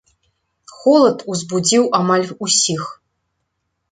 Холад 0.77 1.17
узбудзіў 1.33 1.83
амаль 1.99 2.25
усіх. 2.47 2.83